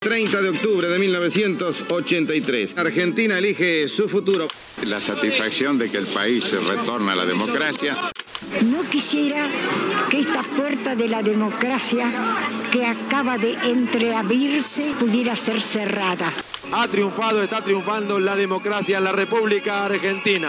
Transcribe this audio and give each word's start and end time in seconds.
30 0.00 0.40
de 0.40 0.48
octubre 0.50 0.88
de 0.88 0.98
1983. 1.00 2.78
Argentina 2.78 3.36
elige 3.36 3.88
su 3.88 4.08
futuro. 4.08 4.46
La 4.86 5.00
satisfacción 5.00 5.76
de 5.76 5.90
que 5.90 5.98
el 5.98 6.06
país 6.06 6.44
se 6.44 6.60
retorna 6.60 7.12
a 7.12 7.16
la 7.16 7.26
democracia. 7.26 7.96
No 8.62 8.88
quisiera 8.88 9.48
que 10.08 10.20
esta 10.20 10.44
puerta 10.44 10.94
de 10.94 11.08
la 11.08 11.22
democracia 11.24 12.12
que 12.70 12.86
acaba 12.86 13.38
de 13.38 13.54
entreabrirse 13.54 14.92
pudiera 15.00 15.34
ser 15.34 15.60
cerrada. 15.60 16.32
Ha 16.72 16.86
triunfado, 16.86 17.42
está 17.42 17.64
triunfando 17.64 18.20
la 18.20 18.36
democracia 18.36 18.98
en 18.98 19.04
la 19.04 19.12
República 19.12 19.84
Argentina. 19.84 20.48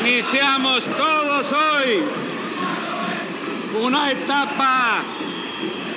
Iniciamos 0.00 0.82
todos 0.96 1.52
hoy 1.52 2.02
una 3.82 4.10
etapa 4.10 5.04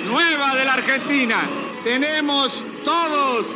nueva 0.06 0.54
de 0.54 0.64
la 0.66 0.74
Argentina. 0.74 1.69
Tenemos 1.84 2.62
todos 2.84 3.46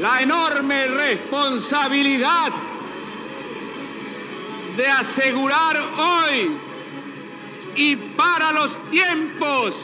la 0.00 0.20
enorme 0.22 0.88
responsabilidad 0.88 2.52
de 4.76 4.88
asegurar 4.88 5.80
hoy 5.80 6.50
y 7.76 7.94
para 7.94 8.50
los 8.50 8.90
tiempos 8.90 9.76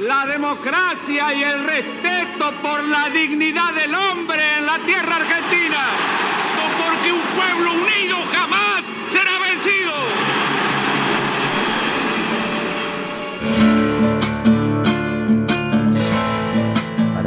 la 0.00 0.26
democracia 0.26 1.32
y 1.32 1.42
el 1.42 1.64
respeto 1.64 2.52
por 2.60 2.84
la 2.84 3.08
dignidad 3.08 3.72
del 3.72 3.94
hombre 3.94 4.58
en 4.58 4.66
la 4.66 4.78
tierra 4.80 5.15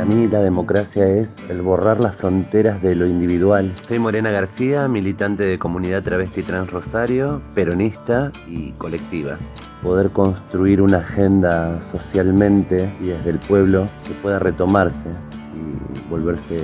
mí 0.09 0.27
la 0.27 0.39
democracia 0.41 1.07
es 1.07 1.37
el 1.49 1.61
borrar 1.61 1.99
las 1.99 2.15
fronteras 2.15 2.81
de 2.81 2.95
lo 2.95 3.05
individual. 3.05 3.71
Soy 3.88 3.99
Morena 3.99 4.31
García, 4.31 4.88
militante 4.88 5.45
de 5.45 5.59
Comunidad 5.59 6.01
Travesti 6.01 6.41
Trans 6.41 6.71
Rosario, 6.71 7.41
peronista 7.53 8.31
y 8.47 8.71
colectiva. 8.73 9.38
Poder 9.83 10.09
construir 10.09 10.81
una 10.81 10.97
agenda 10.97 11.81
socialmente 11.83 12.91
y 12.99 13.07
desde 13.07 13.29
el 13.29 13.39
pueblo 13.39 13.88
que 14.03 14.13
pueda 14.16 14.39
retomarse 14.39 15.09
y 15.09 16.09
volverse, 16.09 16.57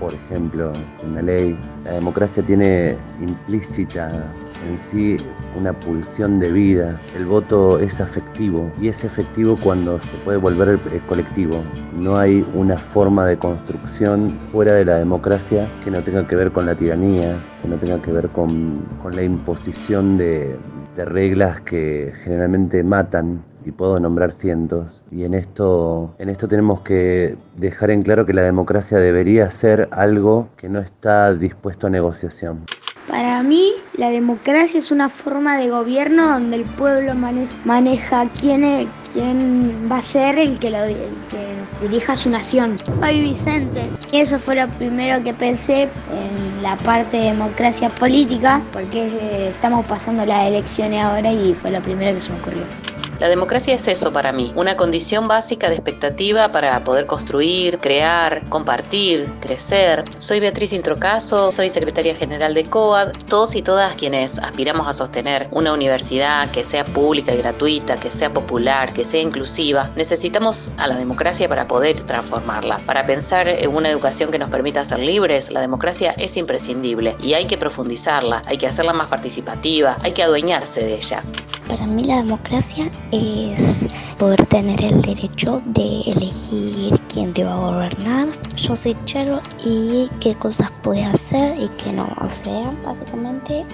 por 0.00 0.12
ejemplo, 0.12 0.72
una 1.08 1.22
ley. 1.22 1.56
La 1.84 1.92
democracia 1.92 2.42
tiene 2.42 2.96
implícita 3.20 4.10
en 4.66 4.78
sí 4.78 5.16
una 5.58 5.72
pulsión 5.72 6.38
de 6.38 6.52
vida. 6.52 7.00
El 7.16 7.26
voto 7.26 7.78
es 7.78 8.00
afectivo 8.00 8.70
y 8.80 8.88
es 8.88 9.04
efectivo 9.04 9.58
cuando 9.62 10.00
se 10.00 10.16
puede 10.18 10.38
volver 10.38 10.78
colectivo. 11.08 11.62
No 11.96 12.16
hay 12.16 12.46
una 12.54 12.76
forma 12.76 13.26
de 13.26 13.36
construcción 13.36 14.38
fuera 14.50 14.74
de 14.74 14.84
la 14.84 14.96
democracia 14.96 15.68
que 15.84 15.90
no 15.90 16.02
tenga 16.02 16.26
que 16.26 16.36
ver 16.36 16.52
con 16.52 16.66
la 16.66 16.74
tiranía, 16.74 17.38
que 17.62 17.68
no 17.68 17.76
tenga 17.76 18.00
que 18.02 18.12
ver 18.12 18.28
con, 18.28 18.86
la 19.12 19.22
imposición 19.22 20.18
de, 20.18 20.56
de 20.96 21.04
reglas 21.04 21.62
que 21.62 22.12
generalmente 22.24 22.82
matan 22.82 23.42
y 23.64 23.70
puedo 23.70 23.98
nombrar 24.00 24.32
cientos. 24.32 25.02
Y 25.10 25.24
en 25.24 25.34
esto, 25.34 26.14
en 26.18 26.28
esto 26.28 26.48
tenemos 26.48 26.80
que 26.80 27.36
dejar 27.56 27.90
en 27.90 28.02
claro 28.02 28.26
que 28.26 28.32
la 28.32 28.42
democracia 28.42 28.98
debería 28.98 29.50
ser 29.50 29.88
algo 29.90 30.48
que 30.56 30.68
no 30.68 30.80
está 30.80 31.34
dispuesto 31.34 31.86
a 31.86 31.90
negociación. 31.90 32.64
Para 33.08 33.42
mí, 33.42 33.72
la 33.96 34.10
democracia 34.10 34.78
es 34.78 34.90
una 34.90 35.08
forma 35.08 35.56
de 35.56 35.70
gobierno 35.70 36.28
donde 36.28 36.56
el 36.56 36.64
pueblo 36.64 37.14
maneja, 37.64 38.28
quién, 38.38 38.86
quién 39.14 39.88
va 39.90 39.96
a 39.96 40.02
ser 40.02 40.38
el 40.38 40.58
que, 40.58 40.70
lo, 40.70 40.78
que 41.30 41.58
dirija 41.80 42.16
su 42.16 42.28
nación. 42.28 42.76
Soy 43.00 43.20
Vicente. 43.22 43.88
Y 44.12 44.18
eso 44.18 44.38
fue 44.38 44.56
lo 44.56 44.68
primero 44.68 45.24
que 45.24 45.32
pensé 45.32 45.84
en 45.84 46.62
la 46.62 46.76
parte 46.76 47.16
de 47.16 47.24
democracia 47.24 47.88
política, 47.88 48.60
porque 48.74 49.06
eh, 49.06 49.48
estamos 49.48 49.86
pasando 49.86 50.26
las 50.26 50.46
elecciones 50.46 51.02
ahora 51.02 51.32
y 51.32 51.54
fue 51.54 51.70
lo 51.70 51.80
primero 51.80 52.14
que 52.14 52.20
se 52.20 52.30
me 52.30 52.38
ocurrió. 52.40 52.87
La 53.18 53.28
democracia 53.28 53.74
es 53.74 53.88
eso 53.88 54.12
para 54.12 54.30
mí, 54.30 54.52
una 54.54 54.76
condición 54.76 55.26
básica 55.26 55.68
de 55.68 55.74
expectativa 55.74 56.52
para 56.52 56.84
poder 56.84 57.06
construir, 57.06 57.80
crear, 57.80 58.48
compartir, 58.48 59.28
crecer. 59.40 60.04
Soy 60.18 60.38
Beatriz 60.38 60.72
Introcaso, 60.72 61.50
soy 61.50 61.68
secretaria 61.68 62.14
general 62.14 62.54
de 62.54 62.62
COAD. 62.62 63.10
Todos 63.26 63.56
y 63.56 63.62
todas 63.62 63.96
quienes 63.96 64.38
aspiramos 64.38 64.86
a 64.86 64.92
sostener 64.92 65.48
una 65.50 65.72
universidad 65.72 66.48
que 66.52 66.62
sea 66.62 66.84
pública 66.84 67.34
y 67.34 67.38
gratuita, 67.38 67.96
que 67.98 68.08
sea 68.08 68.32
popular, 68.32 68.92
que 68.92 69.04
sea 69.04 69.20
inclusiva, 69.20 69.90
necesitamos 69.96 70.70
a 70.76 70.86
la 70.86 70.94
democracia 70.94 71.48
para 71.48 71.66
poder 71.66 72.00
transformarla. 72.06 72.78
Para 72.86 73.04
pensar 73.04 73.48
en 73.48 73.74
una 73.74 73.90
educación 73.90 74.30
que 74.30 74.38
nos 74.38 74.48
permita 74.48 74.84
ser 74.84 75.00
libres, 75.00 75.50
la 75.50 75.60
democracia 75.60 76.12
es 76.18 76.36
imprescindible 76.36 77.16
y 77.20 77.34
hay 77.34 77.48
que 77.48 77.58
profundizarla, 77.58 78.42
hay 78.46 78.58
que 78.58 78.68
hacerla 78.68 78.92
más 78.92 79.08
participativa, 79.08 79.96
hay 80.02 80.12
que 80.12 80.22
adueñarse 80.22 80.84
de 80.84 80.94
ella. 80.94 81.24
Para 81.68 81.86
mí 81.86 82.04
la 82.04 82.16
democracia 82.16 82.90
es 83.12 83.86
poder 84.18 84.46
tener 84.46 84.82
el 84.84 85.02
derecho 85.02 85.60
de 85.66 86.00
elegir 86.06 86.98
quién 87.12 87.34
te 87.34 87.44
va 87.44 87.52
a 87.52 87.70
gobernar. 87.70 88.28
Yo 88.56 88.74
soy 88.74 88.96
Chelo 89.04 89.42
y 89.62 90.08
qué 90.18 90.34
cosas 90.34 90.72
puedes 90.82 91.06
hacer 91.06 91.60
y 91.60 91.68
qué 91.76 91.92
no. 91.92 92.08
O 92.24 92.30
sea, 92.30 92.72
básicamente 92.84 93.66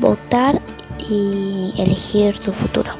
votar 0.00 0.60
y 1.08 1.72
elegir 1.78 2.38
tu 2.38 2.52
futuro. 2.52 2.92